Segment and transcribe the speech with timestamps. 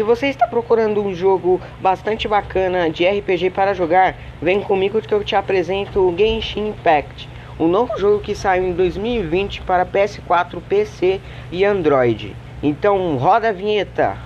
[0.00, 5.12] Se você está procurando um jogo bastante bacana de RPG para jogar, vem comigo que
[5.12, 7.28] eu te apresento o Genshin Impact,
[7.60, 11.20] um novo jogo que saiu em 2020 para PS4, PC
[11.52, 12.34] e Android.
[12.62, 14.16] Então roda a vinheta!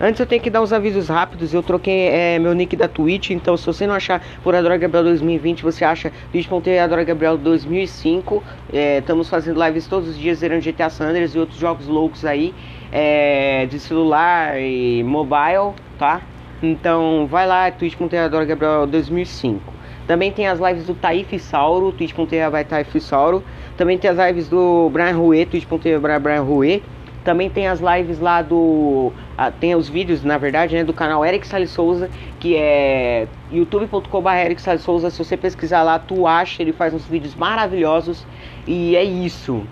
[0.00, 1.52] Antes eu tenho que dar uns avisos rápidos.
[1.52, 3.30] Eu troquei é, meu nick da Twitch.
[3.30, 8.40] Então, se você não achar por Adora Gabriel 2020, você acha twitch.tv Adora Gabriel 2005.
[8.72, 12.54] É, estamos fazendo lives todos os dias zerando GTA Sanders e outros jogos loucos aí.
[12.92, 16.22] É, de celular e mobile, tá?
[16.62, 19.78] Então, vai lá, twitch.tv Gabriel 2005.
[20.06, 23.44] Também tem as lives do Taif Sauro, twitch.tv vai Taif Sauro.
[23.76, 26.82] Também tem as lives do Brian Rue, twitch.tv Brian Rue.
[27.22, 29.12] Também tem as lives lá do.
[29.60, 32.08] Tem os vídeos, na verdade, né, do canal Eric Salles Souza,
[32.40, 35.10] que é youtube.com.br Eric Souza.
[35.10, 38.26] Se você pesquisar lá, tu acha, ele faz uns vídeos maravilhosos.
[38.66, 39.62] E é isso.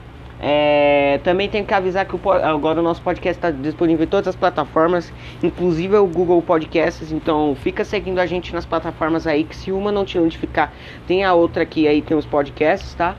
[0.48, 4.28] É, também tenho que avisar que o, agora o nosso podcast está disponível em todas
[4.28, 7.10] as plataformas, inclusive o Google Podcasts.
[7.10, 10.72] Então fica seguindo a gente nas plataformas aí, que se uma não te notificar,
[11.04, 13.16] tem a outra aqui aí, tem os podcasts, tá?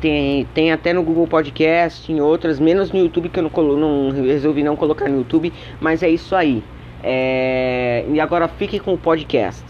[0.00, 4.10] Tem, tem até no Google Podcast, em outras, menos no YouTube, que eu não, não
[4.10, 6.60] resolvi não colocar no YouTube, mas é isso aí.
[7.04, 9.64] É, e agora fique com o podcast.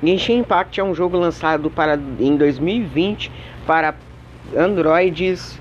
[0.00, 3.32] Genshin Impact é um jogo lançado para, em 2020
[3.66, 3.94] para
[4.56, 5.60] Androids,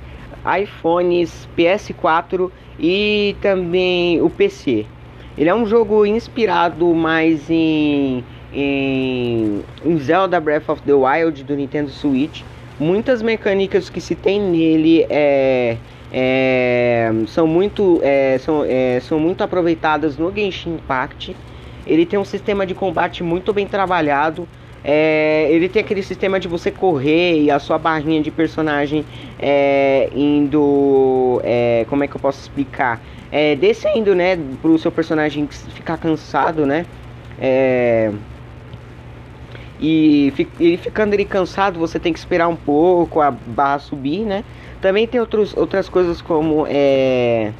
[0.61, 4.85] iPhones, PS4 e também o PC.
[5.37, 8.23] Ele é um jogo inspirado mais em
[8.53, 12.41] em, em Zelda Breath of the Wild do Nintendo Switch.
[12.79, 15.77] Muitas mecânicas que se tem nele é,
[16.11, 21.35] é, são, muito, é, são, é, são muito aproveitadas no Genshin Impact.
[21.85, 24.47] Ele tem um sistema de combate muito bem trabalhado.
[24.83, 29.05] É, ele tem aquele sistema de você correr e a sua barrinha de personagem
[29.39, 31.39] é, indo.
[31.43, 32.99] É, como é que eu posso explicar?
[33.31, 34.37] É, descendo, né?
[34.61, 36.85] Pro seu personagem ficar cansado, né?
[37.39, 38.11] É,
[39.79, 44.43] e ele ficando ele cansado, você tem que esperar um pouco a barra subir, né?
[44.79, 47.51] Também tem outros, outras coisas como é,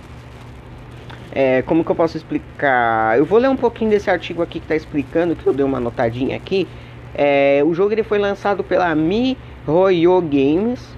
[1.32, 3.18] é, como que eu posso explicar?
[3.18, 5.80] Eu vou ler um pouquinho desse artigo aqui que está explicando, que eu dei uma
[5.80, 6.68] notadinha aqui.
[7.14, 10.96] É, o jogo ele foi lançado pela MiHoYo Games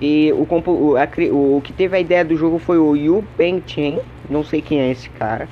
[0.00, 3.62] e o, o, a, o, que teve a ideia do jogo foi o Yu Peng
[3.66, 3.98] Chen,
[4.28, 5.48] não sei quem é esse cara.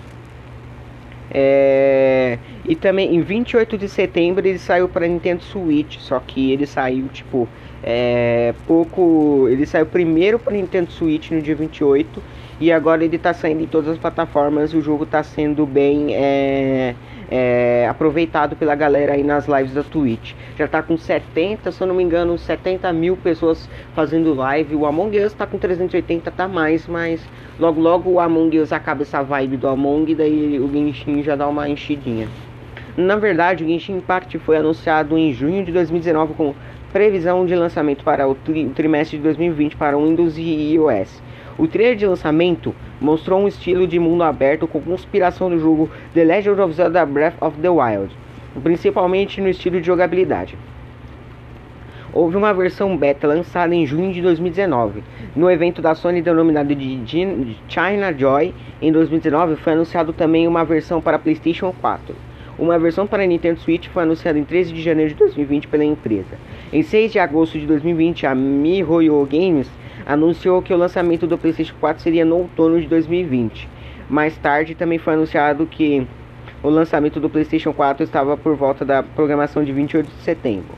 [1.31, 6.67] É, e também em 28 de setembro ele saiu para Nintendo Switch, só que ele
[6.67, 7.49] saiu tipo
[7.83, 12.23] é, pouco, ele saiu primeiro para Nintendo Switch no dia 28
[12.61, 14.73] e agora ele está saindo em todas as plataformas.
[14.75, 16.95] O jogo está sendo bem é,
[17.31, 20.33] é, aproveitado pela galera aí nas lives da Twitch.
[20.59, 24.75] Já está com 70, se eu não me engano, 70 mil pessoas fazendo live.
[24.75, 27.21] O Among Us está com 380, tá mais, mas
[27.59, 31.37] logo logo o Among Us acaba essa vibe do Among e daí o Genshin já
[31.37, 32.29] dá uma enchidinha.
[32.97, 36.55] Na verdade, o Genshin Impact foi anunciado em junho de 2019 com
[36.93, 41.21] previsão de lançamento para o, tri trimestre de 2020 para Windows e iOS.
[41.57, 46.25] O trailer de lançamento mostrou um estilo de mundo aberto com inspiração do jogo The
[46.25, 48.13] Legend of Zelda Breath of the Wild,
[48.61, 50.59] principalmente no estilo de jogabilidade.
[52.13, 55.03] Houve uma versão beta lançada em junho de 2019.
[55.35, 61.01] No evento da Sony denominado de China Joy, em 2019, foi anunciado também uma versão
[61.01, 62.15] para PlayStation 4.
[62.57, 66.37] Uma versão para Nintendo Switch foi anunciada em 13 de janeiro de 2020 pela empresa.
[66.73, 69.69] Em 6 de agosto de 2020, a MiHoYo Games
[70.07, 73.69] anunciou que o lançamento do PlayStation 4 seria no outono de 2020.
[74.09, 76.07] Mais tarde também foi anunciado que
[76.63, 80.75] o lançamento do PlayStation 4 estava por volta da programação de 28 de setembro.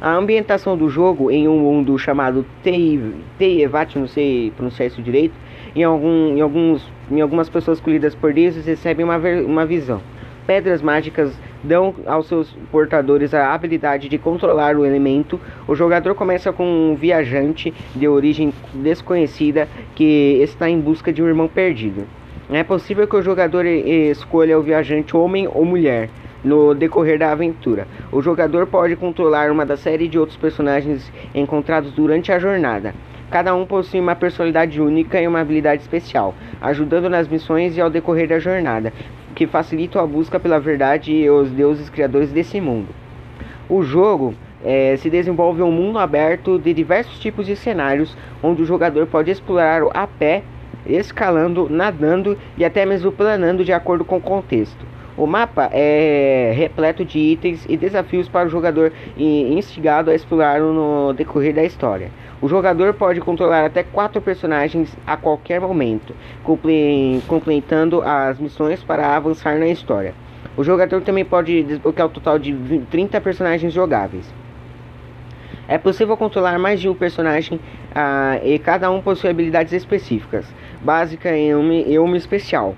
[0.00, 5.34] A ambientação do jogo em um mundo chamado Teievat, não sei pronunciar isso direito,
[5.74, 10.00] em, algum, em, alguns, em algumas pessoas escolhidas por deuses recebem uma, uma visão
[10.46, 15.40] pedras mágicas dão aos seus portadores a habilidade de controlar o elemento.
[15.66, 21.28] O jogador começa com um viajante de origem desconhecida que está em busca de um
[21.28, 22.06] irmão perdido.
[22.50, 26.10] É possível que o jogador escolha o viajante homem ou mulher
[26.44, 27.86] no decorrer da aventura.
[28.10, 32.94] O jogador pode controlar uma da série de outros personagens encontrados durante a jornada.
[33.30, 37.88] Cada um possui uma personalidade única e uma habilidade especial, ajudando nas missões e ao
[37.88, 38.92] decorrer da jornada.
[39.34, 42.88] Que facilitam a busca pela verdade e os deuses criadores desse mundo.
[43.68, 44.34] O jogo
[44.64, 49.30] é, se desenvolve um mundo aberto de diversos tipos de cenários, onde o jogador pode
[49.30, 50.42] explorar a pé,
[50.86, 54.91] escalando, nadando e até mesmo planando de acordo com o contexto.
[55.14, 61.12] O mapa é repleto de itens e desafios para o jogador instigado a explorar no
[61.12, 62.10] decorrer da história.
[62.40, 66.14] O jogador pode controlar até quatro personagens a qualquer momento,
[67.28, 70.14] completando as missões para avançar na história.
[70.56, 72.54] O jogador também pode desbloquear o total de
[72.90, 74.32] 30 personagens jogáveis.
[75.68, 77.60] É possível controlar mais de um personagem
[77.94, 80.46] ah, e cada um possui habilidades específicas,
[80.82, 82.74] básica e uma, e uma especial.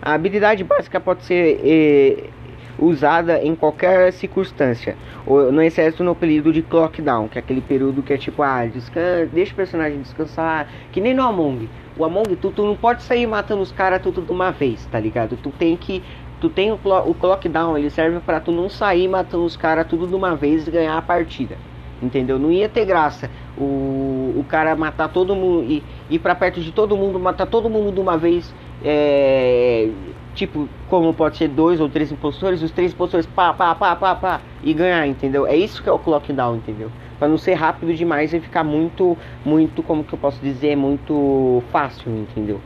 [0.00, 2.30] A habilidade básica pode ser eh,
[2.78, 4.96] usada em qualquer circunstância,
[5.26, 8.42] ou no excesso no período de clock down, que é aquele período que é tipo,
[8.42, 11.68] ah, descansa, deixa o personagem descansar, que nem no Among.
[11.96, 15.00] O Among, tu, tu não pode sair matando os caras tudo de uma vez, tá
[15.00, 15.36] ligado?
[15.36, 16.02] Tu tem que
[16.40, 19.86] tu tem o, o clock down, ele serve para tu não sair matando os caras
[19.86, 21.56] tudo de uma vez e ganhar a partida.
[22.00, 22.38] Entendeu?
[22.38, 26.70] Não ia ter graça o, o cara matar todo mundo e ir pra perto de
[26.70, 28.54] todo mundo, matar todo mundo de uma vez.
[28.84, 29.88] É,
[30.34, 34.14] tipo, como pode ser dois ou três impostores, os três impostores pá, pá, pá, pá,
[34.14, 35.46] pá, e ganhar, entendeu?
[35.46, 36.90] É isso que é o clock down, entendeu?
[37.18, 41.62] Para não ser rápido demais e ficar muito, muito, como que eu posso dizer, muito
[41.72, 42.60] fácil, entendeu?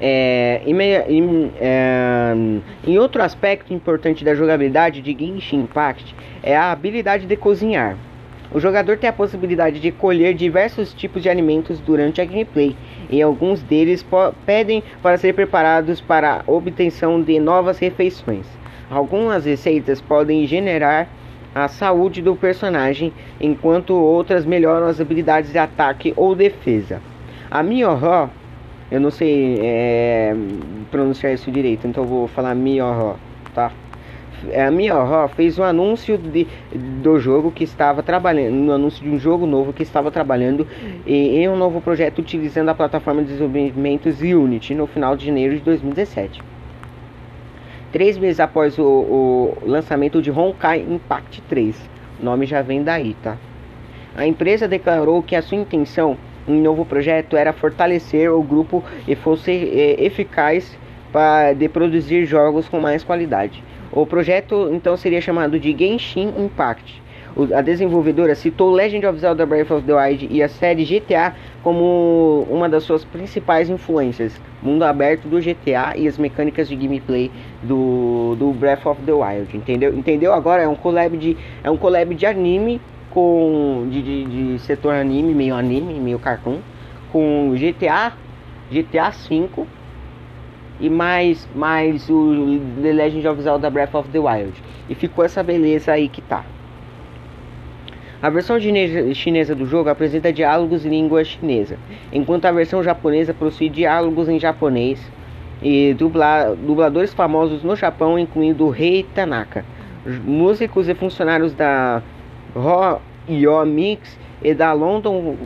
[0.00, 0.76] É, em,
[1.08, 2.34] em, é,
[2.86, 7.96] em, outro aspecto importante da jogabilidade de Genshin Impact é a habilidade de cozinhar.
[8.50, 12.74] O jogador tem a possibilidade de colher diversos tipos de alimentos durante a gameplay,
[13.08, 14.04] e alguns deles
[14.44, 18.46] pedem para ser preparados para a obtenção de novas refeições.
[18.90, 21.08] Algumas receitas podem generar
[21.54, 27.00] a saúde do personagem, enquanto outras melhoram as habilidades de ataque ou defesa.
[27.50, 28.30] A Miyoho
[28.90, 30.34] eu não sei é,
[30.90, 33.16] pronunciar isso direito, então vou falar Miyoho,
[33.54, 33.70] tá?
[34.50, 36.46] É, a Miyoho fez um anúncio de,
[37.02, 40.66] do jogo que estava trabalhando, no anúncio de um jogo novo que estava trabalhando
[41.06, 45.54] em, em um novo projeto utilizando a plataforma de desenvolvimento Unity no final de janeiro
[45.54, 46.40] de 2017.
[47.90, 51.90] Três meses após o, o lançamento de Honkai Impact 3,
[52.20, 53.36] o nome já vem daí, tá?
[54.14, 59.14] A empresa declarou que a sua intenção um novo projeto era fortalecer o grupo e
[59.14, 60.76] fosse é, eficaz
[61.12, 63.62] para de produzir jogos com mais qualidade.
[63.90, 67.02] O projeto então seria chamado de Genshin Impact.
[67.54, 72.44] A desenvolvedora citou Legend of Zelda Breath of the Wild e a série GTA como
[72.50, 74.40] uma das suas principais influências.
[74.60, 77.30] Mundo aberto do GTA e as mecânicas de gameplay
[77.62, 79.96] do, do Breath of the Wild, entendeu?
[79.96, 80.32] Entendeu?
[80.32, 82.80] Agora é um collab de é um collab de anime
[83.10, 86.58] com de, de, de, setor anime, meio anime, meio cartoon,
[87.12, 88.12] com GTA,
[88.70, 89.77] GTA 5
[90.80, 94.52] e mais mais o The Legend of Zelda Breath of the Wild.
[94.88, 96.44] E ficou essa beleza aí que tá.
[98.20, 101.78] A versão chinesa do jogo apresenta diálogos em língua chinesa,
[102.12, 105.00] enquanto a versão japonesa possui diálogos em japonês
[105.62, 109.64] e dubla, dubladores famosos no Japão, incluindo Rei Tanaka.
[110.24, 112.02] Músicos e funcionários da
[113.28, 115.36] Yo Mix e da London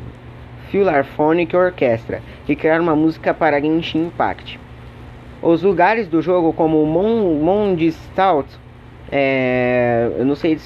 [0.70, 4.58] Philharmonic Orchestra, que criaram uma música para Genshin Impact.
[5.42, 8.48] Os lugares do jogo, como Mon Stout,
[9.10, 10.56] é, eu não sei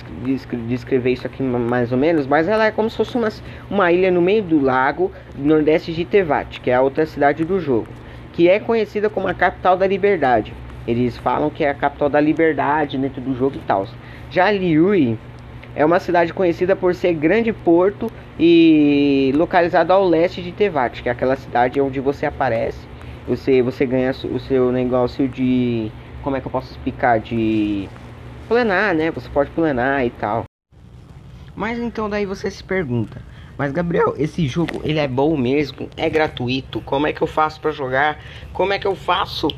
[0.66, 3.28] descrever isso aqui mais ou menos, mas ela é como se fosse uma,
[3.70, 7.58] uma ilha no meio do lago nordeste de Tevat, que é a outra cidade do
[7.58, 7.88] jogo,
[8.34, 10.52] que é conhecida como a capital da liberdade.
[10.86, 13.86] Eles falam que é a capital da liberdade dentro do jogo e tal.
[14.30, 15.18] Já Liui
[15.74, 21.08] é uma cidade conhecida por ser grande porto e localizada ao leste de Tevat, que
[21.08, 22.78] é aquela cidade onde você aparece,
[23.26, 25.90] você você ganha o seu negócio de
[26.22, 27.88] como é que eu posso explicar de
[28.48, 29.10] planar, né?
[29.10, 30.44] Você pode planar e tal.
[31.54, 33.22] Mas então daí você se pergunta,
[33.56, 35.88] mas Gabriel, esse jogo ele é bom mesmo?
[35.96, 36.80] É gratuito?
[36.82, 38.18] Como é que eu faço para jogar?
[38.52, 39.48] Como é que eu faço?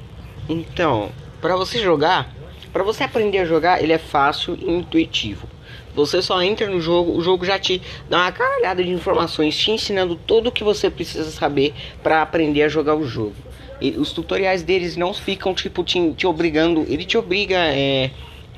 [0.48, 1.10] Então,
[1.40, 2.32] para você jogar,
[2.72, 5.48] para você aprender a jogar, ele é fácil e intuitivo.
[5.94, 9.72] Você só entra no jogo, o jogo já te dá uma caralhada de informações, te
[9.72, 13.34] ensinando tudo o que você precisa saber para aprender a jogar o jogo.
[13.80, 18.10] E os tutoriais deles não ficam tipo te, te obrigando, ele te obriga é,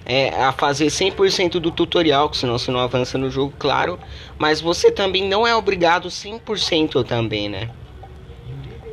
[0.06, 3.98] é, a fazer 100% do tutorial, que senão você não avança no jogo, claro.
[4.38, 7.70] Mas você também não é obrigado 100% também, né?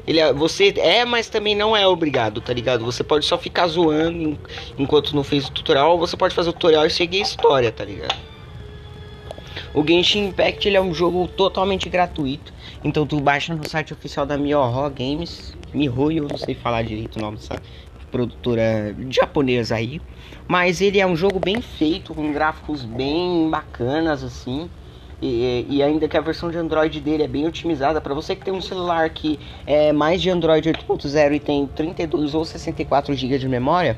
[0.05, 2.85] Ele é, você é, mas também não é obrigado, tá ligado?
[2.85, 4.39] Você pode só ficar zoando
[4.77, 7.71] enquanto não fez o tutorial, ou você pode fazer o tutorial e seguir a história,
[7.71, 8.15] tá ligado?
[9.73, 12.53] O Genshin Impact ele é um jogo totalmente gratuito.
[12.83, 15.56] Então tu baixa no site oficial da Mihoho Games.
[15.73, 17.61] Mihoyo, eu não sei falar direito o nome, sabe?
[18.11, 20.01] produtora japonesa aí.
[20.47, 24.69] Mas ele é um jogo bem feito, com gráficos bem bacanas assim.
[25.21, 28.45] E, e, ainda que a versão de Android dele é bem otimizada para você que
[28.45, 33.39] tem um celular que é mais de Android 8.0 e tem 32 ou 64 GB
[33.39, 33.97] de memória,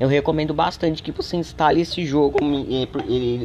[0.00, 2.38] eu recomendo bastante que você instale esse jogo.
[2.42, 2.88] Ele,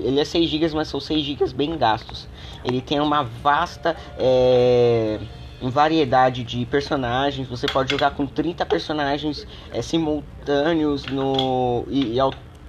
[0.04, 2.28] ele é 6 GB, mas são 6 GB bem gastos.
[2.66, 5.20] Ele tem uma vasta é,
[5.62, 7.48] variedade de personagens.
[7.48, 12.20] Você pode jogar com 30 personagens é, simultâneos no, e, e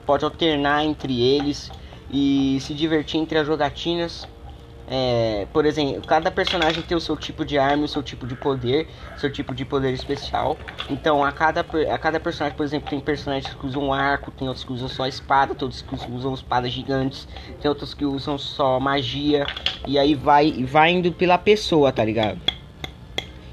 [0.05, 1.71] pode alternar entre eles
[2.11, 4.27] e se divertir entre as jogatinas.
[4.93, 8.35] É, por exemplo, cada personagem tem o seu tipo de arma, o seu tipo de
[8.35, 10.59] poder, seu tipo de poder especial.
[10.89, 14.65] Então, a cada, a cada personagem, por exemplo, tem personagens que usam arco, tem outros
[14.65, 17.29] que usam só espada, outros que usam espadas gigantes,
[17.61, 19.49] tem outros que usam só magia.
[19.87, 22.41] E aí vai, vai indo pela pessoa, tá ligado?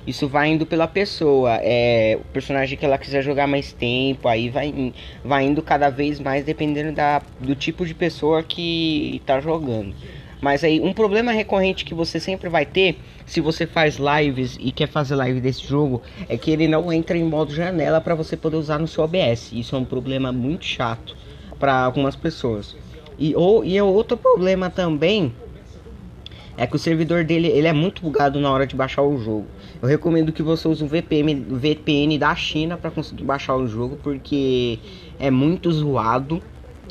[0.08, 1.60] Isso vai indo pela pessoa.
[1.62, 6.18] É, o personagem que ela quiser jogar mais tempo, aí vai, vai indo cada vez
[6.18, 9.94] mais dependendo da, do tipo de pessoa que tá jogando.
[10.40, 14.72] Mas aí um problema recorrente que você sempre vai ter se você faz lives e
[14.72, 18.38] quer fazer live desse jogo é que ele não entra em modo janela para você
[18.38, 19.52] poder usar no seu OBS.
[19.52, 21.18] Isso é um problema muito chato
[21.60, 22.78] para algumas pessoas.
[23.20, 25.34] E, ou, e é outro problema também
[26.56, 29.46] é que o servidor dele ele é muito bugado na hora de baixar o jogo.
[29.82, 33.98] Eu recomendo que você use um VPN, VPN da China para conseguir baixar o jogo,
[34.02, 34.80] porque
[35.20, 36.42] é muito zoado.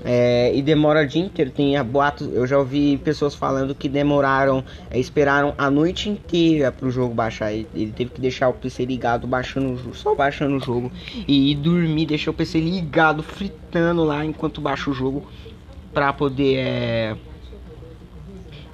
[0.04, 1.50] É, e demora o dia inteiro.
[1.50, 6.86] Tem boatos, eu já ouvi pessoas falando que demoraram, é, esperaram a noite inteira para
[6.86, 7.52] o jogo baixar.
[7.52, 10.92] Ele, ele, teve que deixar o PC ligado, baixando, só baixando o jogo
[11.26, 15.26] e ir dormir, deixar o PC ligado, fritando lá enquanto baixa o jogo
[15.92, 17.16] para poder é,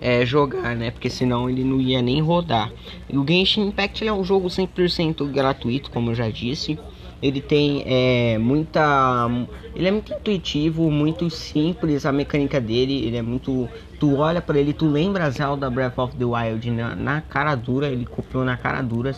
[0.03, 0.91] é, jogar, né?
[0.91, 2.73] Porque senão ele não ia nem rodar.
[3.09, 6.77] E o Genshin Impact é um jogo 100% gratuito, como eu já disse.
[7.23, 9.31] Ele tem é, muita.
[9.77, 13.07] Ele é muito intuitivo, muito simples a mecânica dele.
[13.07, 13.69] Ele é muito.
[14.01, 17.87] Tu olha para ele, tu lembra Zelda Breath of the Wild na, na cara dura.
[17.89, 19.15] Ele copiou na cara dura.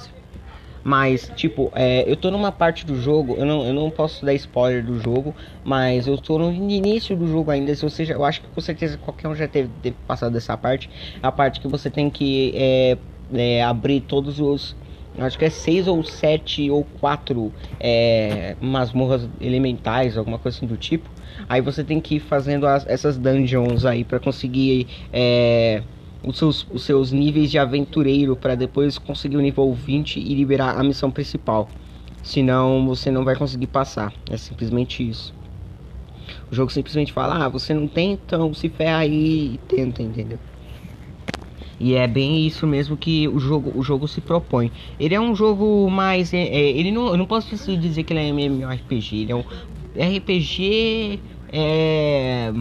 [0.85, 4.35] Mas, tipo, é, eu tô numa parte do jogo, eu não, eu não posso dar
[4.35, 7.75] spoiler do jogo, mas eu tô no início do jogo ainda.
[7.75, 10.55] Se você já, eu acho que com certeza qualquer um já teve, teve passado dessa
[10.59, 10.91] parte.
[11.23, 12.99] A parte que você tem que é,
[13.33, 14.77] é, abrir todos os.
[15.17, 20.77] Acho que é seis ou sete ou quatro é, masmorras elementais, alguma coisa assim do
[20.77, 21.09] tipo.
[21.49, 25.83] Aí você tem que ir fazendo as, essas dungeons aí para conseguir é,
[26.27, 30.79] os seus, os seus níveis de aventureiro para depois conseguir o nível 20 e liberar
[30.79, 31.69] a missão principal.
[32.23, 34.13] Senão você não vai conseguir passar.
[34.31, 35.35] É simplesmente isso.
[36.51, 40.39] O jogo simplesmente fala: ah, você não tem, então se ferra aí e tenta, entendeu?
[41.79, 44.71] E é bem isso mesmo que o jogo, o jogo se propõe.
[44.99, 46.33] Ele é um jogo mais.
[46.33, 49.23] É, é, ele não, eu não posso dizer que ele é MMORPG.
[49.23, 49.45] Ele é um
[50.17, 51.21] RPG.
[51.53, 52.53] É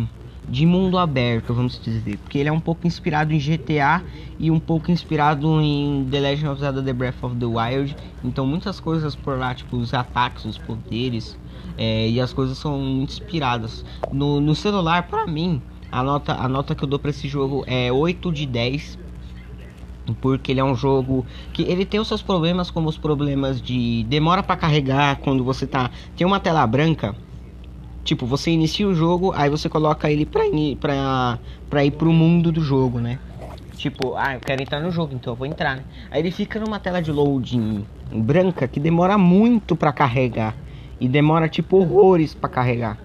[0.48, 4.04] de mundo aberto, vamos dizer, porque ele é um pouco inspirado em GTA
[4.38, 7.96] e um pouco inspirado em The Legend of Zelda: The Breath of the Wild.
[8.24, 11.38] Então muitas coisas por lá, tipo os ataques, os poderes
[11.78, 13.86] é, e as coisas são inspiradas.
[14.12, 17.64] No, no celular, para mim, a nota, a nota que eu dou para esse jogo
[17.68, 19.04] é 8 de 10
[20.20, 24.04] porque ele é um jogo que ele tem os seus problemas como os problemas de
[24.10, 27.16] demora para carregar quando você tá tem uma tela branca
[28.04, 32.12] Tipo, você inicia o jogo, aí você coloca ele pra ir, pra, pra ir pro
[32.12, 33.18] mundo do jogo, né?
[33.78, 35.84] Tipo, ah, eu quero entrar no jogo, então eu vou entrar, né?
[36.12, 40.56] Aí ele fica numa tela de loading branca que demora muito para carregar.
[41.00, 42.98] E demora, tipo, horrores para carregar.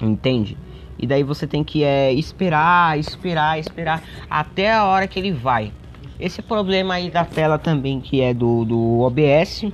[0.00, 0.56] Entende?
[0.98, 5.72] E daí você tem que é, esperar, esperar, esperar até a hora que ele vai.
[6.18, 9.66] Esse problema aí da tela também, que é do, do OBS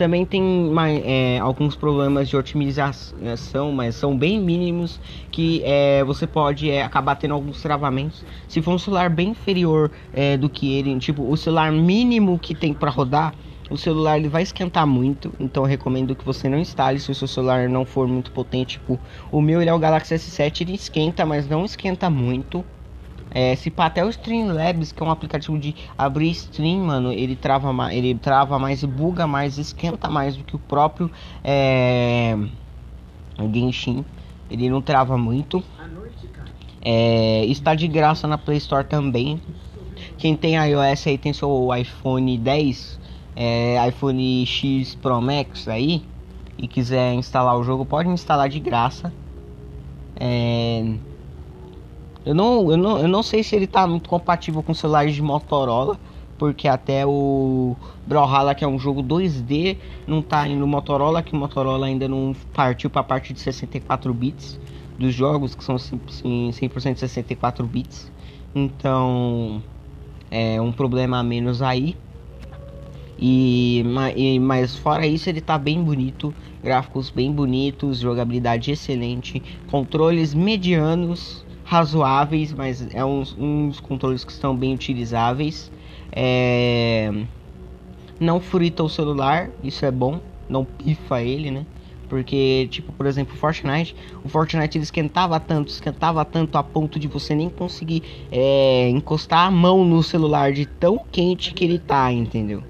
[0.00, 0.72] também tem
[1.04, 4.98] é, alguns problemas de otimização, mas são bem mínimos
[5.30, 8.24] que é, você pode é, acabar tendo alguns travamentos.
[8.48, 12.54] Se for um celular bem inferior é, do que ele, tipo o celular mínimo que
[12.54, 13.34] tem para rodar,
[13.68, 17.28] o celular ele vai esquentar muito, então recomendo que você não instale se o seu
[17.28, 18.78] celular não for muito potente.
[18.78, 18.98] Tipo,
[19.30, 22.64] o meu ele é o Galaxy S7, ele esquenta, mas não esquenta muito.
[23.32, 27.36] É, se pá, até o Streamlabs, que é um aplicativo de abrir stream, mano, ele
[27.36, 31.10] trava mais, ele trava mais, buga mais, esquenta mais do que o próprio
[31.44, 32.36] é,
[33.52, 34.04] Genshin.
[34.50, 35.62] Ele não trava muito.
[36.82, 39.40] É, está de graça na Play Store também.
[40.18, 42.98] Quem tem iOS aí tem seu iPhone 10,
[43.36, 46.02] é, iPhone X Pro Max aí
[46.58, 49.12] e quiser instalar o jogo, pode instalar de graça.
[50.16, 50.94] É,
[52.24, 55.22] eu não, eu não, eu não sei se ele tá muito compatível com celulares de
[55.22, 55.98] Motorola,
[56.38, 61.36] porque até o Brawlhalla, que é um jogo 2D, não tá no Motorola, que o
[61.36, 64.58] Motorola ainda não partiu para a parte de 64 bits
[64.98, 68.10] dos jogos, que são 100% 64 bits.
[68.54, 69.62] Então,
[70.30, 71.96] é um problema a menos aí.
[73.18, 73.84] E,
[74.40, 82.52] mas fora isso, ele tá bem bonito, gráficos bem bonitos, jogabilidade excelente, controles medianos, razoáveis,
[82.52, 85.70] mas é uns, uns controles que estão bem utilizáveis.
[86.10, 87.12] É...
[88.18, 91.64] Não frita o celular, isso é bom, não pifa ele, né?
[92.08, 97.06] Porque, tipo, por exemplo, Fortnite, o Fortnite ele esquentava tanto, esquentava tanto a ponto de
[97.06, 102.10] você nem conseguir é, encostar a mão no celular de tão quente que ele tá,
[102.10, 102.64] entendeu?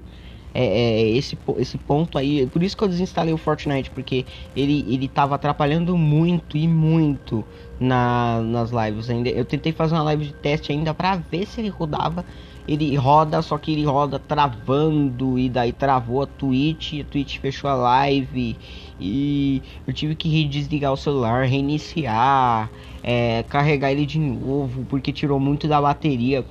[0.53, 2.45] É, é, esse, esse ponto aí.
[2.47, 7.45] Por isso que eu desinstalei o Fortnite, porque ele, ele tava atrapalhando muito e muito
[7.79, 9.09] na, nas lives.
[9.09, 12.25] Ainda, eu tentei fazer uma live de teste ainda para ver se ele rodava.
[12.67, 17.69] Ele roda, só que ele roda travando e daí travou a Twitch, a Twitch fechou
[17.69, 18.55] a live
[18.99, 22.69] e eu tive que desligar o celular, reiniciar,
[23.01, 26.45] é, carregar ele de novo porque tirou muito da bateria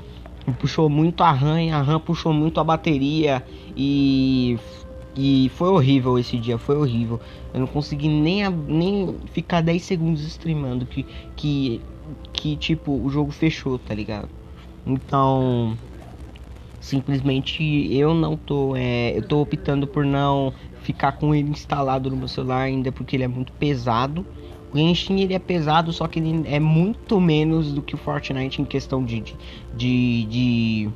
[0.52, 3.45] puxou muito a RAM, a RAM puxou muito a bateria
[3.76, 4.59] e
[5.16, 7.21] e foi horrível esse dia, foi horrível.
[7.52, 11.04] Eu não consegui nem, nem ficar 10 segundos streamando que,
[11.37, 11.80] que
[12.33, 14.28] que tipo o jogo fechou, tá ligado?
[14.87, 15.76] Então,
[16.80, 17.62] simplesmente
[17.95, 20.52] eu não tô é, eu tô optando por não
[20.83, 24.25] ficar com ele instalado no meu celular ainda porque ele é muito pesado
[24.73, 28.62] o Genshin ele é pesado, só que ele é muito menos do que o Fortnite
[28.62, 29.21] em questão de,
[29.75, 30.89] de, de,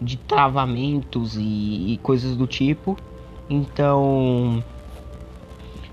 [0.00, 2.96] de travamentos e, e coisas do tipo.
[3.48, 4.62] Então,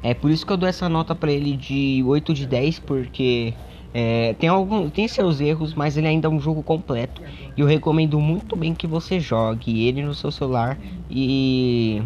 [0.02, 3.54] é por isso que eu dou essa nota para ele de 8 de 10, porque
[3.94, 7.22] é, tem, algum, tem seus erros, mas ele ainda é um jogo completo.
[7.56, 12.02] E eu recomendo muito bem que você jogue ele no seu celular e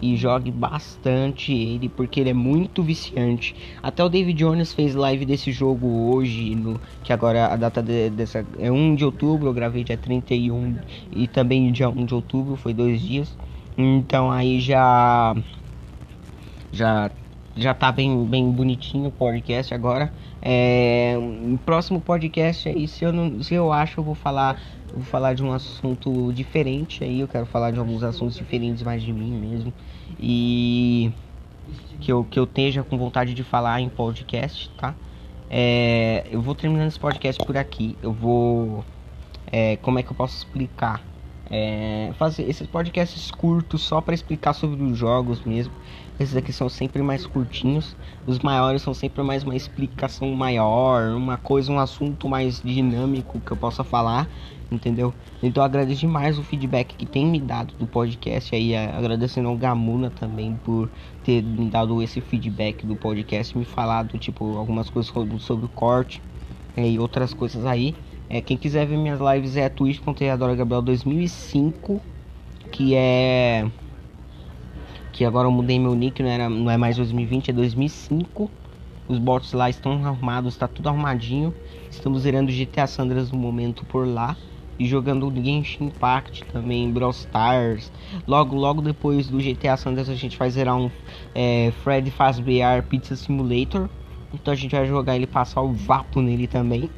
[0.00, 3.54] e jogue bastante ele porque ele é muito viciante.
[3.82, 8.10] Até o David Jones fez live desse jogo hoje, no, que agora a data de,
[8.10, 10.76] dessa é 1 de outubro, eu gravei dia 31
[11.12, 13.36] e também dia 1 de outubro, foi dois dias.
[13.76, 15.34] Então aí já
[16.72, 17.10] já
[17.56, 20.12] já tá bem, bem bonitinho o podcast agora.
[20.40, 21.16] É,
[21.64, 24.60] próximo podcast aí, se eu não, se eu acho, eu vou falar,
[24.92, 27.20] vou falar de um assunto diferente aí.
[27.20, 29.72] Eu quero falar de alguns assuntos diferentes mais de mim mesmo
[30.18, 31.12] e
[32.00, 34.94] que eu que eu esteja com vontade de falar em podcast, tá?
[35.50, 37.96] É, eu vou terminando esse podcast por aqui.
[38.02, 38.84] Eu vou,
[39.50, 41.02] é, como é que eu posso explicar?
[41.50, 45.72] É, fazer esses podcasts curtos só para explicar sobre os jogos mesmo.
[46.20, 47.96] Esses aqui são sempre mais curtinhos.
[48.26, 53.50] Os maiores são sempre mais uma explicação maior, uma coisa, um assunto mais dinâmico que
[53.50, 54.28] eu possa falar,
[54.70, 55.14] entendeu?
[55.42, 60.10] Então agradeço demais o feedback que tem me dado do podcast aí, agradecendo ao Gamuna
[60.10, 60.90] também por
[61.24, 66.22] ter me dado esse feedback do podcast, me falado tipo algumas coisas sobre o corte
[66.76, 67.94] e outras coisas aí.
[68.30, 72.00] É, quem quiser ver minhas lives é twitch.adoragabriel 2005,
[72.70, 73.66] que é
[75.18, 78.48] que agora eu mudei meu nick, não, era, não é mais 2020, é 2005.
[79.08, 81.52] Os bots lá estão arrumados, está tudo arrumadinho.
[81.90, 84.36] Estamos zerando GTA Sandras no momento por lá.
[84.78, 87.90] E jogando Genshin Impact também, Brawl Stars.
[88.26, 90.90] Logo, logo depois do GTA Sandras a gente vai zerar um
[91.34, 93.88] é, Fred Fazbear Pizza Simulator.
[94.32, 96.88] Então a gente vai jogar ele, passar o vapo nele também.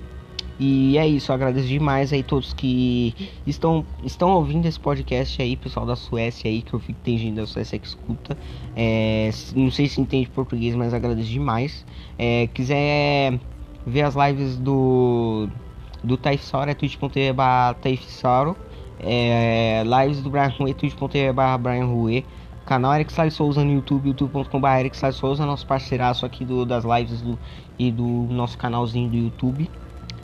[0.63, 3.15] E é isso, agradeço demais aí todos que
[3.47, 7.37] estão, estão ouvindo esse podcast aí, pessoal da Suécia aí, que eu fico tem gente
[7.37, 8.37] da Suécia que escuta.
[8.77, 11.87] É, não sei se entende português, mas agradeço demais.
[12.19, 13.41] É, quiser
[13.87, 15.49] ver as lives do
[16.03, 17.35] do Taifsauro, é twitch.tv
[17.81, 18.57] Taifsauro.
[18.99, 22.25] É, lives do Brian Rue, twitch.tv Brian Rue.
[22.67, 26.85] Canal Eric Salles Souza no YouTube, youtube.com.br Eric Salles Souza, nosso parceiraço aqui do, das
[26.85, 27.39] lives do,
[27.79, 29.69] e do nosso canalzinho do YouTube.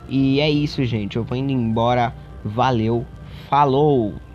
[0.07, 1.17] E é isso, gente.
[1.17, 2.15] Eu vou indo embora.
[2.45, 3.05] Valeu.
[3.49, 4.26] Falou!